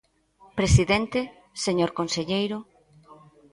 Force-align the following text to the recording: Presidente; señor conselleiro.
Presidente; 0.59 1.19
señor 1.65 1.91
conselleiro. 1.99 2.57